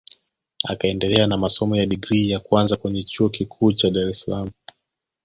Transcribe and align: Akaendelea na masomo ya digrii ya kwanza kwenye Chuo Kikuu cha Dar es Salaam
Akaendelea 0.63 1.27
na 1.27 1.37
masomo 1.37 1.75
ya 1.75 1.85
digrii 1.85 2.29
ya 2.29 2.39
kwanza 2.39 2.77
kwenye 2.77 3.03
Chuo 3.03 3.29
Kikuu 3.29 3.71
cha 3.73 3.89
Dar 3.89 4.07
es 4.09 4.19
Salaam 4.21 4.49